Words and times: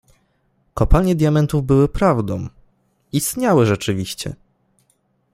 —Kopalnie 0.73 1.15
diamentów 1.15 1.65
były 1.65 1.89
prawdą… 1.89 2.47
istniały 3.11 3.65
rzeczywiście! 3.65 4.35